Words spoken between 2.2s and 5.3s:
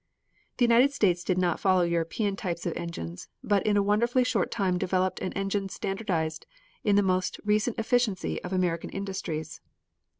types of engines, but in a wonderfully short time developed